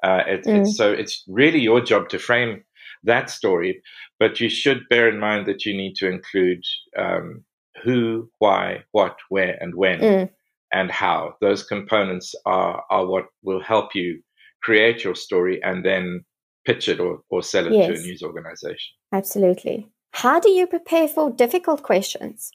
Uh, 0.03 0.23
it, 0.27 0.45
mm. 0.45 0.61
it's, 0.61 0.77
so 0.77 0.93
it's 0.93 1.25
really 1.29 1.61
your 1.61 1.81
job 1.81 2.09
to 2.11 2.19
frame 2.19 2.65
that 3.05 3.31
story. 3.31 3.83
But 4.19 4.41
you 4.41 4.49
should 4.49 4.89
bear 4.89 5.09
in 5.09 5.19
mind 5.19 5.47
that 5.47 5.65
you 5.65 5.77
need 5.77 5.95
to 5.97 6.09
include 6.09 6.65
um, 6.99 7.45
who, 7.83 8.31
why, 8.39 8.85
what, 8.93 9.17
where, 9.31 9.57
and 9.61 9.75
when, 9.75 10.01
mm. 10.01 10.31
and 10.73 10.91
how. 10.91 11.35
Those 11.41 11.63
components 11.63 12.35
are, 12.47 12.85
are 12.91 13.07
what 13.07 13.27
will 13.43 13.63
help 13.63 13.95
you 13.95 14.23
create 14.63 15.03
your 15.03 15.15
story 15.15 15.61
and 15.63 15.85
then 15.85 16.25
pitch 16.65 16.89
it 16.89 17.01
or, 17.01 17.23
or 17.29 17.43
sell 17.43 17.67
it 17.67 17.73
yes. 17.73 17.89
to 17.89 17.95
a 17.95 18.03
news 18.03 18.23
organization. 18.23 18.95
Absolutely. 19.13 19.89
How 20.13 20.41
do 20.41 20.51
you 20.51 20.67
prepare 20.67 21.09
for 21.09 21.31
difficult 21.31 21.83
questions? 21.83 22.53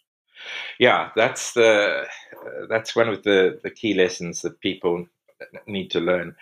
Yeah, 0.80 1.10
that's 1.16 1.54
the 1.54 2.06
uh, 2.34 2.68
that's 2.70 2.96
one 2.96 3.10
of 3.10 3.24
the 3.24 3.60
the 3.64 3.72
key 3.72 3.94
lessons 3.94 4.42
that 4.42 4.60
people 4.62 5.08
need 5.66 5.90
to 5.92 6.00
learn. 6.00 6.36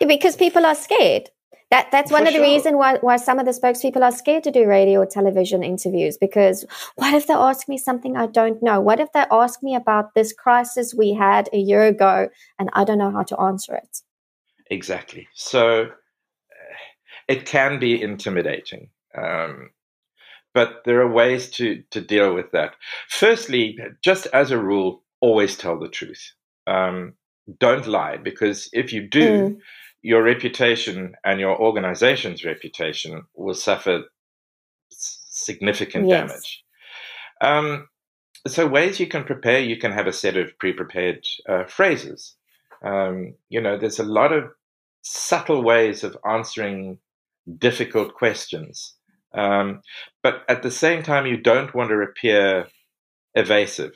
Because 0.00 0.36
people 0.36 0.66
are 0.66 0.74
scared. 0.74 1.30
That 1.70 1.88
that's 1.90 2.12
one 2.12 2.22
For 2.22 2.28
of 2.28 2.34
the 2.34 2.38
sure. 2.38 2.46
reasons 2.46 2.76
why 2.76 2.98
why 2.98 3.16
some 3.16 3.38
of 3.40 3.46
the 3.46 3.52
spokespeople 3.52 4.02
are 4.02 4.12
scared 4.12 4.44
to 4.44 4.52
do 4.52 4.66
radio 4.66 5.00
or 5.00 5.06
television 5.06 5.64
interviews 5.64 6.16
because 6.16 6.64
what 6.94 7.12
if 7.12 7.26
they 7.26 7.34
ask 7.34 7.68
me 7.68 7.76
something 7.76 8.16
I 8.16 8.26
don't 8.26 8.62
know? 8.62 8.80
What 8.80 9.00
if 9.00 9.10
they 9.12 9.24
ask 9.30 9.62
me 9.62 9.74
about 9.74 10.14
this 10.14 10.32
crisis 10.32 10.94
we 10.94 11.12
had 11.12 11.48
a 11.52 11.58
year 11.58 11.82
ago 11.82 12.28
and 12.58 12.70
I 12.72 12.84
don't 12.84 12.98
know 12.98 13.10
how 13.10 13.24
to 13.24 13.40
answer 13.40 13.74
it? 13.74 14.02
Exactly. 14.70 15.26
So 15.34 15.90
it 17.28 17.46
can 17.46 17.78
be 17.78 18.00
intimidating. 18.00 18.90
Um, 19.16 19.70
but 20.54 20.82
there 20.84 21.00
are 21.00 21.10
ways 21.10 21.50
to, 21.50 21.82
to 21.90 22.00
deal 22.00 22.34
with 22.34 22.50
that. 22.52 22.74
Firstly, 23.08 23.78
just 24.02 24.26
as 24.32 24.50
a 24.50 24.58
rule, 24.58 25.02
always 25.20 25.56
tell 25.56 25.78
the 25.78 25.88
truth. 25.88 26.32
Um, 26.66 27.14
don't 27.60 27.86
lie 27.86 28.16
because 28.16 28.68
if 28.72 28.92
you 28.92 29.08
do, 29.08 29.50
mm 29.50 29.56
your 30.06 30.22
reputation 30.22 31.16
and 31.24 31.40
your 31.40 31.60
organization's 31.60 32.44
reputation 32.44 33.24
will 33.34 33.56
suffer 33.56 34.04
significant 34.90 36.06
yes. 36.06 36.28
damage. 36.28 36.64
Um, 37.40 37.88
so, 38.46 38.68
ways 38.68 39.00
you 39.00 39.08
can 39.08 39.24
prepare, 39.24 39.58
you 39.58 39.76
can 39.76 39.90
have 39.90 40.06
a 40.06 40.12
set 40.12 40.36
of 40.36 40.56
pre 40.60 40.72
prepared 40.72 41.26
uh, 41.48 41.64
phrases. 41.64 42.36
Um, 42.84 43.34
you 43.48 43.60
know, 43.60 43.76
there's 43.76 43.98
a 43.98 44.04
lot 44.04 44.32
of 44.32 44.44
subtle 45.02 45.64
ways 45.64 46.04
of 46.04 46.16
answering 46.24 46.98
difficult 47.58 48.14
questions. 48.14 48.94
Um, 49.34 49.80
but 50.22 50.42
at 50.48 50.62
the 50.62 50.70
same 50.70 51.02
time, 51.02 51.26
you 51.26 51.36
don't 51.36 51.74
want 51.74 51.90
to 51.90 51.96
appear 51.96 52.66
evasive. 53.34 53.92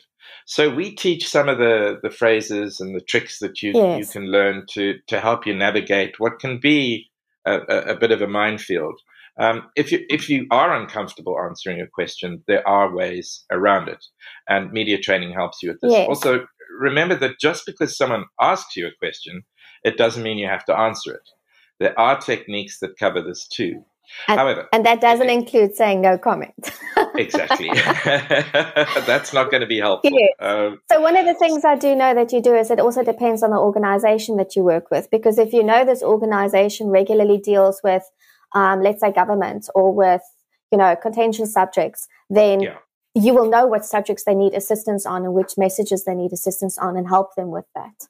So 0.46 0.72
we 0.72 0.94
teach 0.94 1.28
some 1.28 1.48
of 1.48 1.58
the, 1.58 1.98
the 2.02 2.10
phrases 2.10 2.80
and 2.80 2.94
the 2.94 3.00
tricks 3.00 3.38
that 3.38 3.62
you 3.62 3.72
yes. 3.74 3.98
you 3.98 4.06
can 4.06 4.30
learn 4.30 4.64
to 4.72 4.94
to 5.08 5.20
help 5.20 5.46
you 5.46 5.54
navigate 5.54 6.18
what 6.18 6.38
can 6.38 6.58
be 6.58 7.10
a, 7.46 7.58
a, 7.68 7.78
a 7.92 7.96
bit 7.96 8.12
of 8.12 8.20
a 8.20 8.26
minefield. 8.26 9.00
Um, 9.38 9.70
if 9.76 9.90
you 9.90 10.04
if 10.08 10.28
you 10.28 10.46
are 10.50 10.74
uncomfortable 10.74 11.38
answering 11.40 11.80
a 11.80 11.86
question, 11.86 12.42
there 12.46 12.66
are 12.68 12.94
ways 12.94 13.44
around 13.50 13.88
it, 13.88 14.04
and 14.48 14.72
media 14.72 14.98
training 14.98 15.32
helps 15.32 15.62
you 15.62 15.70
with 15.70 15.80
this. 15.80 15.92
Yes. 15.92 16.08
Also, 16.08 16.46
remember 16.78 17.16
that 17.16 17.40
just 17.40 17.64
because 17.64 17.96
someone 17.96 18.24
asks 18.40 18.76
you 18.76 18.86
a 18.86 18.98
question, 18.98 19.42
it 19.84 19.96
doesn't 19.96 20.22
mean 20.22 20.38
you 20.38 20.48
have 20.48 20.64
to 20.66 20.76
answer 20.76 21.14
it. 21.14 21.28
There 21.80 21.98
are 21.98 22.18
techniques 22.20 22.78
that 22.80 22.98
cover 22.98 23.22
this 23.22 23.48
too. 23.48 23.84
And, 24.28 24.38
However, 24.38 24.68
and 24.72 24.84
that 24.84 25.00
doesn't 25.00 25.30
include 25.30 25.74
saying 25.74 26.00
no 26.00 26.18
comment. 26.18 26.72
exactly. 27.14 27.70
That's 29.06 29.32
not 29.32 29.50
going 29.50 29.60
to 29.60 29.66
be 29.66 29.78
helpful. 29.78 30.10
Yes. 30.12 30.30
Um, 30.40 30.80
so, 30.90 31.00
one 31.00 31.16
of 31.16 31.26
the 31.26 31.34
things 31.34 31.64
I 31.64 31.76
do 31.76 31.94
know 31.94 32.14
that 32.14 32.32
you 32.32 32.42
do 32.42 32.54
is 32.54 32.70
it 32.70 32.80
also 32.80 33.02
depends 33.02 33.42
on 33.42 33.50
the 33.50 33.56
organization 33.56 34.36
that 34.36 34.56
you 34.56 34.62
work 34.62 34.90
with. 34.90 35.08
Because 35.10 35.38
if 35.38 35.52
you 35.52 35.62
know 35.62 35.84
this 35.84 36.02
organization 36.02 36.88
regularly 36.88 37.38
deals 37.38 37.80
with, 37.82 38.02
um, 38.54 38.82
let's 38.82 39.00
say, 39.00 39.12
government 39.12 39.68
or 39.74 39.94
with, 39.94 40.22
you 40.70 40.78
know, 40.78 40.96
contentious 41.00 41.52
subjects, 41.52 42.08
then 42.28 42.60
yeah. 42.60 42.78
you 43.14 43.32
will 43.32 43.48
know 43.48 43.66
what 43.66 43.84
subjects 43.84 44.24
they 44.24 44.34
need 44.34 44.54
assistance 44.54 45.06
on 45.06 45.24
and 45.24 45.34
which 45.34 45.52
messages 45.56 46.04
they 46.04 46.14
need 46.14 46.32
assistance 46.32 46.76
on 46.78 46.96
and 46.96 47.08
help 47.08 47.34
them 47.36 47.50
with 47.50 47.66
that. 47.74 48.08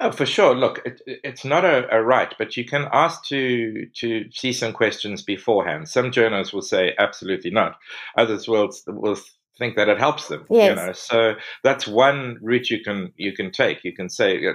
Oh, 0.00 0.10
for 0.10 0.26
sure. 0.26 0.54
Look, 0.54 0.80
it, 0.84 1.00
it's 1.06 1.44
not 1.44 1.64
a, 1.64 1.88
a, 1.94 2.02
right, 2.02 2.34
but 2.38 2.56
you 2.56 2.64
can 2.64 2.88
ask 2.92 3.24
to 3.26 3.86
to 3.96 4.30
see 4.30 4.52
some 4.52 4.72
questions 4.72 5.22
beforehand. 5.22 5.88
Some 5.88 6.10
journalists 6.10 6.52
will 6.52 6.62
say 6.62 6.94
absolutely 6.98 7.50
not. 7.50 7.76
Others 8.16 8.48
will 8.48 8.70
will 8.86 9.18
think 9.58 9.76
that 9.76 9.88
it 9.88 9.98
helps 9.98 10.28
them. 10.28 10.46
Yes. 10.50 10.68
You 10.68 10.86
know, 10.86 10.92
so 10.92 11.34
that's 11.62 11.86
one 11.86 12.38
route 12.42 12.70
you 12.70 12.82
can 12.82 13.12
you 13.16 13.32
can 13.32 13.50
take. 13.50 13.84
You 13.84 13.94
can 13.94 14.08
say, 14.08 14.46
uh, 14.46 14.52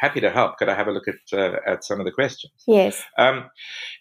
"Happy 0.00 0.20
to 0.20 0.30
help. 0.30 0.58
Could 0.58 0.68
I 0.68 0.74
have 0.74 0.88
a 0.88 0.92
look 0.92 1.08
at 1.08 1.38
uh, 1.38 1.56
at 1.66 1.84
some 1.84 2.00
of 2.00 2.06
the 2.06 2.12
questions?" 2.12 2.52
Yes. 2.66 3.02
Um, 3.18 3.50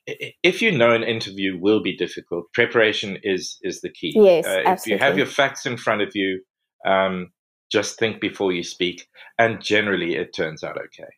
if 0.05 0.61
you 0.61 0.71
know 0.71 0.91
an 0.91 1.03
interview 1.03 1.57
will 1.59 1.81
be 1.81 1.95
difficult, 1.95 2.51
preparation 2.53 3.17
is 3.23 3.57
is 3.61 3.81
the 3.81 3.89
key. 3.89 4.13
Yes, 4.15 4.45
uh, 4.45 4.63
If 4.65 4.87
you 4.87 4.97
have 4.97 5.17
your 5.17 5.27
facts 5.27 5.65
in 5.65 5.77
front 5.77 6.01
of 6.01 6.15
you. 6.15 6.41
Um, 6.85 7.31
just 7.71 7.97
think 7.97 8.19
before 8.19 8.51
you 8.51 8.63
speak 8.63 9.07
and 9.39 9.61
generally 9.61 10.15
it 10.15 10.33
turns 10.33 10.63
out 10.63 10.77
okay. 10.77 11.09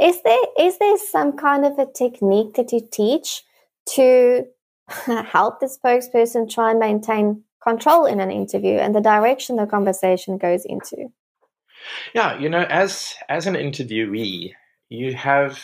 Is 0.00 0.22
there 0.22 0.44
is 0.58 0.78
there 0.78 0.98
some 0.98 1.36
kind 1.36 1.64
of 1.64 1.78
a 1.78 1.86
technique 1.86 2.54
that 2.54 2.72
you 2.72 2.80
teach 2.90 3.42
to 3.94 4.44
help 4.88 5.60
the 5.60 5.66
spokesperson 5.66 6.50
try 6.50 6.70
and 6.70 6.80
maintain 6.80 7.44
control 7.62 8.06
in 8.06 8.20
an 8.20 8.30
interview 8.30 8.74
and 8.74 8.94
the 8.94 9.00
direction 9.00 9.56
the 9.56 9.66
conversation 9.66 10.38
goes 10.38 10.64
into? 10.64 11.08
Yeah 12.14 12.38
you 12.38 12.48
know 12.48 12.64
as 12.68 13.14
as 13.28 13.46
an 13.46 13.54
interviewee 13.54 14.52
you 14.88 15.14
have 15.14 15.58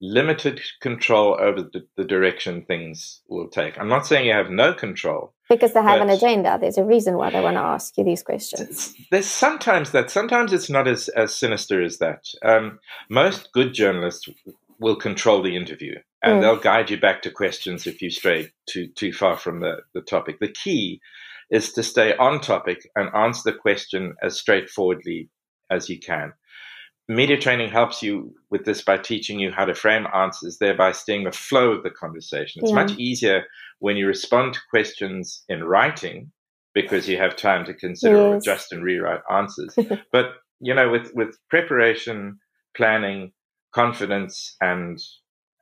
limited 0.00 0.60
control 0.80 1.36
over 1.40 1.62
the, 1.62 1.86
the, 1.96 2.04
direction 2.04 2.62
things 2.62 3.20
will 3.28 3.48
take. 3.48 3.78
I'm 3.78 3.88
not 3.88 4.06
saying 4.06 4.26
you 4.26 4.32
have 4.32 4.50
no 4.50 4.72
control. 4.72 5.34
Because 5.48 5.74
they 5.74 5.82
have 5.82 6.00
an 6.00 6.08
agenda. 6.08 6.58
There's 6.60 6.78
a 6.78 6.84
reason 6.84 7.16
why 7.16 7.30
they 7.30 7.40
want 7.40 7.56
to 7.56 7.60
ask 7.60 7.98
you 7.98 8.04
these 8.04 8.22
questions. 8.22 8.94
There's 9.10 9.26
sometimes 9.26 9.90
that. 9.90 10.10
Sometimes 10.10 10.52
it's 10.52 10.70
not 10.70 10.88
as, 10.88 11.08
as 11.10 11.34
sinister 11.34 11.82
as 11.82 11.98
that. 11.98 12.24
Um, 12.42 12.78
most 13.10 13.52
good 13.52 13.74
journalists 13.74 14.28
will 14.78 14.96
control 14.96 15.42
the 15.42 15.56
interview 15.56 15.96
and 16.22 16.38
mm. 16.38 16.40
they'll 16.40 16.56
guide 16.56 16.88
you 16.88 16.98
back 16.98 17.20
to 17.22 17.30
questions 17.30 17.86
if 17.86 18.00
you 18.00 18.10
stray 18.10 18.50
too, 18.66 18.86
too 18.88 19.12
far 19.12 19.36
from 19.36 19.60
the, 19.60 19.78
the 19.92 20.00
topic. 20.00 20.38
The 20.40 20.52
key 20.52 21.00
is 21.50 21.72
to 21.72 21.82
stay 21.82 22.16
on 22.16 22.40
topic 22.40 22.88
and 22.96 23.14
answer 23.14 23.50
the 23.50 23.58
question 23.58 24.14
as 24.22 24.38
straightforwardly 24.38 25.28
as 25.70 25.88
you 25.88 25.98
can 25.98 26.32
media 27.10 27.36
training 27.36 27.68
helps 27.68 28.02
you 28.02 28.32
with 28.50 28.64
this 28.64 28.82
by 28.82 28.96
teaching 28.96 29.40
you 29.40 29.50
how 29.50 29.64
to 29.64 29.74
frame 29.74 30.06
answers, 30.14 30.58
thereby 30.58 30.92
staying 30.92 31.24
the 31.24 31.32
flow 31.32 31.72
of 31.72 31.82
the 31.82 31.90
conversation. 31.90 32.62
It's 32.62 32.70
yeah. 32.70 32.74
much 32.76 32.92
easier 32.92 33.44
when 33.80 33.96
you 33.96 34.06
respond 34.06 34.54
to 34.54 34.60
questions 34.70 35.42
in 35.48 35.64
writing 35.64 36.30
because 36.72 37.08
you 37.08 37.16
have 37.16 37.34
time 37.34 37.64
to 37.64 37.74
consider 37.74 38.14
yes. 38.14 38.22
or 38.22 38.36
adjust 38.36 38.72
and 38.72 38.84
rewrite 38.84 39.22
answers. 39.30 39.76
but 40.12 40.34
you 40.60 40.72
know, 40.72 40.88
with 40.90 41.10
with 41.14 41.36
preparation, 41.48 42.38
planning, 42.76 43.32
confidence, 43.74 44.56
and 44.60 45.00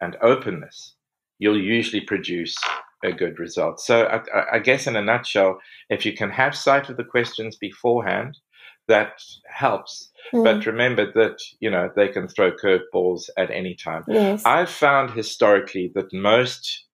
and 0.01 0.17
openness, 0.21 0.97
you'll 1.39 1.61
usually 1.61 2.03
produce 2.03 2.57
a 3.05 3.13
good 3.13 3.39
result. 3.39 3.81
So, 3.81 4.07
I, 4.07 4.57
I 4.57 4.59
guess 4.59 4.87
in 4.87 4.97
a 4.97 5.03
nutshell, 5.03 5.61
if 5.89 6.05
you 6.05 6.13
can 6.13 6.31
have 6.31 6.55
sight 6.55 6.91
of 6.91 6.97
the 6.97 7.05
questions 7.05 7.57
beforehand, 7.57 8.37
that 8.89 9.23
helps. 9.47 10.11
Mm. 10.33 10.45
But 10.45 10.67
remember 10.67 11.11
that, 11.13 11.41
you 11.61 11.71
know, 11.71 11.91
they 11.95 12.09
can 12.09 12.29
throw 12.29 12.53
curveballs 12.53 13.31
at 13.37 13.51
any 13.51 13.75
time. 13.75 14.05
Yes. 14.09 14.43
I've 14.45 14.71
found 14.71 15.11
historically 15.11 15.93
that 15.95 16.13
most 16.13 16.87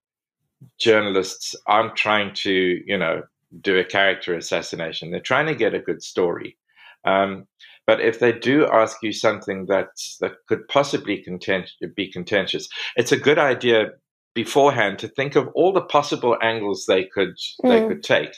journalists 0.77 1.55
aren't 1.67 1.95
trying 1.95 2.33
to, 2.35 2.81
you 2.85 2.97
know, 2.97 3.23
do 3.61 3.77
a 3.77 3.83
character 3.83 4.35
assassination. 4.35 5.11
They're 5.11 5.19
trying 5.19 5.47
to 5.47 5.55
get 5.55 5.73
a 5.73 5.79
good 5.79 6.03
story. 6.03 6.57
Um, 7.05 7.47
but 7.87 8.01
if 8.01 8.19
they 8.19 8.31
do 8.31 8.67
ask 8.67 8.97
you 9.03 9.11
something 9.11 9.67
that 9.67 9.89
that 10.19 10.33
could 10.47 10.67
possibly 10.67 11.21
content, 11.21 11.69
be 11.95 12.11
contentious, 12.11 12.67
it's 12.95 13.11
a 13.11 13.17
good 13.17 13.37
idea 13.37 13.91
beforehand 14.35 14.99
to 14.99 15.07
think 15.07 15.35
of 15.35 15.47
all 15.55 15.73
the 15.73 15.81
possible 15.81 16.37
angles 16.43 16.85
they 16.85 17.05
could 17.05 17.35
mm. 17.63 17.69
they 17.69 17.87
could 17.87 18.03
take, 18.03 18.35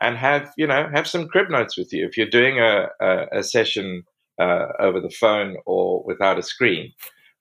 and 0.00 0.16
have 0.16 0.50
you 0.56 0.66
know 0.66 0.88
have 0.94 1.06
some 1.06 1.28
crib 1.28 1.50
notes 1.50 1.76
with 1.76 1.92
you 1.92 2.06
if 2.06 2.16
you're 2.16 2.26
doing 2.26 2.58
a 2.58 2.86
a, 3.00 3.40
a 3.40 3.42
session 3.42 4.04
uh, 4.38 4.68
over 4.78 5.00
the 5.00 5.10
phone 5.10 5.56
or 5.66 6.02
without 6.04 6.38
a 6.38 6.42
screen. 6.42 6.92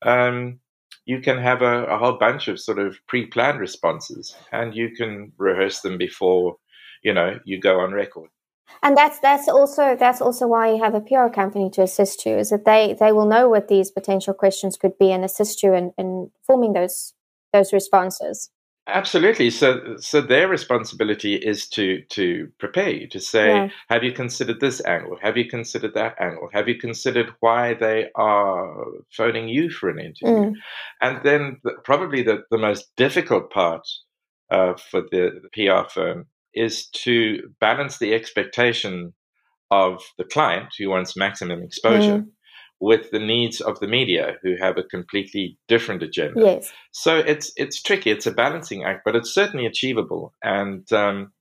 Um, 0.01 0.59
you 1.05 1.21
can 1.21 1.39
have 1.39 1.61
a, 1.61 1.85
a, 1.85 1.97
whole 1.97 2.17
bunch 2.19 2.47
of 2.47 2.59
sort 2.59 2.77
of 2.77 2.95
pre-planned 3.07 3.59
responses, 3.59 4.35
and 4.51 4.75
you 4.75 4.91
can 4.91 5.31
rehearse 5.37 5.81
them 5.81 5.97
before 5.97 6.57
you 7.03 7.13
know 7.13 7.39
you 7.45 7.59
go 7.59 7.79
on 7.79 7.93
record 7.93 8.29
and 8.81 8.95
that's 8.95 9.19
that's 9.19 9.47
also 9.47 9.95
that's 9.95 10.21
also 10.21 10.47
why 10.47 10.71
you 10.71 10.81
have 10.81 10.95
a 10.95 11.01
PR 11.01 11.27
company 11.33 11.69
to 11.71 11.81
assist 11.81 12.25
you 12.25 12.37
is 12.37 12.49
that 12.49 12.65
they 12.65 12.95
they 12.99 13.11
will 13.11 13.25
know 13.25 13.49
what 13.49 13.67
these 13.67 13.91
potential 13.91 14.33
questions 14.33 14.77
could 14.77 14.97
be 14.97 15.11
and 15.11 15.25
assist 15.25 15.63
you 15.63 15.73
in, 15.73 15.93
in 15.97 16.31
forming 16.45 16.73
those 16.73 17.13
those 17.53 17.73
responses. 17.73 18.49
Absolutely. 18.87 19.49
So, 19.49 19.95
so 19.97 20.21
their 20.21 20.47
responsibility 20.47 21.35
is 21.35 21.67
to 21.69 22.01
to 22.09 22.47
prepare 22.59 22.89
you 22.89 23.07
to 23.09 23.19
say, 23.19 23.47
yeah. 23.47 23.69
have 23.89 24.03
you 24.03 24.11
considered 24.11 24.59
this 24.59 24.83
angle? 24.85 25.17
Have 25.21 25.37
you 25.37 25.47
considered 25.47 25.93
that 25.93 26.15
angle? 26.19 26.49
Have 26.53 26.67
you 26.67 26.75
considered 26.75 27.31
why 27.39 27.75
they 27.75 28.07
are 28.15 28.85
phoning 29.15 29.47
you 29.47 29.69
for 29.69 29.89
an 29.89 29.99
interview? 29.99 30.51
Mm. 30.51 30.53
And 31.01 31.19
then 31.23 31.57
the, 31.63 31.73
probably 31.83 32.23
the, 32.23 32.43
the 32.49 32.57
most 32.57 32.91
difficult 32.97 33.51
part 33.51 33.87
uh, 34.49 34.73
for 34.89 35.01
the, 35.11 35.39
the 35.43 35.49
PR 35.53 35.87
firm 35.89 36.25
is 36.53 36.87
to 36.87 37.51
balance 37.59 37.99
the 37.99 38.13
expectation 38.13 39.13
of 39.69 40.01
the 40.17 40.23
client 40.23 40.69
who 40.79 40.89
wants 40.89 41.15
maximum 41.15 41.61
exposure. 41.61 42.19
Mm 42.19 42.29
with 42.79 43.11
the 43.11 43.19
needs 43.19 43.59
of 43.61 43.79
the 43.79 43.87
media 43.87 44.37
who 44.41 44.55
have 44.55 44.77
a 44.77 44.83
completely 44.83 45.57
different 45.67 46.01
agenda. 46.01 46.39
Yes. 46.39 46.71
So 46.91 47.17
it's 47.17 47.51
it's 47.55 47.81
tricky. 47.81 48.11
It's 48.11 48.27
a 48.27 48.31
balancing 48.31 48.83
act, 48.83 49.01
but 49.05 49.15
it's 49.15 49.33
certainly 49.33 49.65
achievable, 49.65 50.33
and 50.43 50.91
um, 50.93 51.31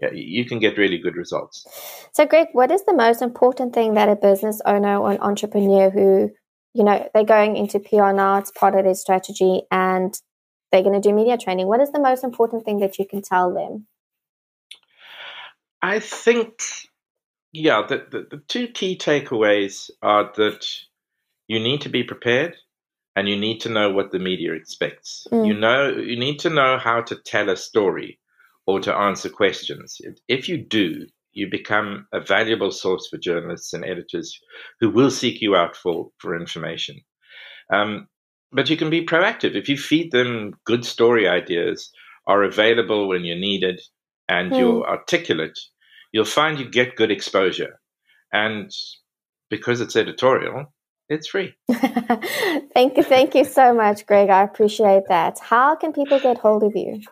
yeah, 0.00 0.10
you 0.12 0.44
can 0.44 0.58
get 0.58 0.78
really 0.78 0.98
good 0.98 1.16
results. 1.16 1.66
So, 2.12 2.26
Greg, 2.26 2.48
what 2.52 2.70
is 2.70 2.84
the 2.84 2.94
most 2.94 3.22
important 3.22 3.74
thing 3.74 3.94
that 3.94 4.08
a 4.08 4.16
business 4.16 4.60
owner 4.64 4.98
or 4.98 5.10
an 5.12 5.20
entrepreneur 5.20 5.90
who 5.90 6.30
you 6.74 6.84
know 6.84 7.08
they're 7.12 7.24
going 7.24 7.56
into 7.56 7.78
PR 7.78 8.12
now, 8.12 8.38
it's 8.38 8.50
part 8.50 8.74
of 8.74 8.84
their 8.84 8.94
strategy, 8.94 9.62
and 9.70 10.14
they're 10.72 10.82
going 10.82 11.00
to 11.00 11.08
do 11.08 11.14
media 11.14 11.36
training. 11.36 11.66
What 11.66 11.80
is 11.80 11.92
the 11.92 12.00
most 12.00 12.24
important 12.24 12.64
thing 12.64 12.80
that 12.80 12.98
you 12.98 13.06
can 13.06 13.22
tell 13.22 13.52
them? 13.52 13.86
I 15.82 16.00
think 16.00 16.62
yeah, 17.52 17.82
the, 17.88 18.06
the, 18.10 18.36
the, 18.36 18.42
two 18.48 18.68
key 18.68 18.98
takeaways 18.98 19.90
are 20.02 20.30
that 20.36 20.66
you 21.48 21.60
need 21.60 21.80
to 21.82 21.88
be 21.88 22.02
prepared 22.02 22.56
and 23.14 23.28
you 23.28 23.36
need 23.36 23.60
to 23.60 23.68
know 23.68 23.90
what 23.90 24.12
the 24.12 24.18
media 24.18 24.52
expects. 24.52 25.26
Mm. 25.32 25.46
You 25.46 25.54
know, 25.54 25.88
you 25.88 26.18
need 26.18 26.38
to 26.40 26.50
know 26.50 26.78
how 26.78 27.02
to 27.02 27.16
tell 27.24 27.48
a 27.48 27.56
story 27.56 28.18
or 28.66 28.80
to 28.80 28.94
answer 28.94 29.28
questions. 29.28 30.00
If 30.28 30.48
you 30.48 30.58
do, 30.58 31.06
you 31.32 31.48
become 31.50 32.06
a 32.12 32.20
valuable 32.20 32.70
source 32.70 33.08
for 33.08 33.18
journalists 33.18 33.72
and 33.72 33.84
editors 33.84 34.38
who 34.80 34.90
will 34.90 35.10
seek 35.10 35.40
you 35.40 35.54
out 35.54 35.76
for, 35.76 36.10
for 36.18 36.38
information. 36.38 36.96
Um, 37.72 38.08
but 38.52 38.70
you 38.70 38.76
can 38.76 38.90
be 38.90 39.04
proactive. 39.04 39.54
If 39.54 39.68
you 39.68 39.76
feed 39.76 40.12
them 40.12 40.54
good 40.64 40.84
story 40.84 41.28
ideas, 41.28 41.90
are 42.26 42.42
available 42.42 43.08
when 43.08 43.24
you're 43.24 43.36
needed, 43.36 43.80
and 44.28 44.52
mm. 44.52 44.58
you're 44.58 44.88
articulate, 44.88 45.58
you'll 46.12 46.24
find 46.24 46.58
you 46.58 46.68
get 46.68 46.96
good 46.96 47.10
exposure. 47.10 47.80
And 48.32 48.70
because 49.50 49.80
it's 49.80 49.96
editorial, 49.96 50.74
it's 51.08 51.28
free. 51.28 51.54
thank 51.70 52.96
you. 52.96 53.02
Thank 53.02 53.34
you 53.34 53.44
so 53.44 53.74
much, 53.74 54.06
Greg. 54.06 54.30
I 54.30 54.42
appreciate 54.42 55.02
that. 55.08 55.38
How 55.38 55.76
can 55.76 55.92
people 55.92 56.18
get 56.20 56.38
hold 56.38 56.62
of 56.62 56.74
you? 56.74 57.02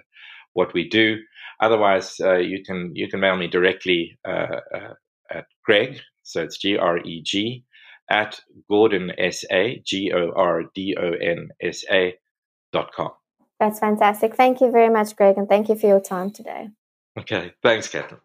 what 0.54 0.72
we 0.74 0.88
do. 0.88 1.18
Otherwise, 1.60 2.18
uh, 2.20 2.38
you 2.38 2.64
can 2.64 2.90
you 2.94 3.08
can 3.08 3.20
mail 3.20 3.36
me 3.36 3.46
directly 3.46 4.18
uh, 4.26 4.56
uh, 4.74 4.94
at 5.30 5.44
Greg. 5.64 6.00
So 6.24 6.42
it's 6.42 6.58
G 6.58 6.76
R 6.76 6.98
E 6.98 7.22
G 7.22 7.64
at 8.10 8.40
Gordon 8.68 9.12
S-A, 9.18 9.80
G-O-R-D-O-N-S-A 9.86 12.04
dot 12.04 12.21
com. 12.72 13.12
That's 13.60 13.78
fantastic. 13.78 14.34
Thank 14.34 14.60
you 14.60 14.70
very 14.70 14.88
much, 14.88 15.14
Greg, 15.14 15.38
and 15.38 15.48
thank 15.48 15.68
you 15.68 15.76
for 15.76 15.86
your 15.86 16.00
time 16.00 16.30
today. 16.30 16.70
Okay. 17.18 17.52
Thanks, 17.62 17.88
Catherine. 17.88 18.20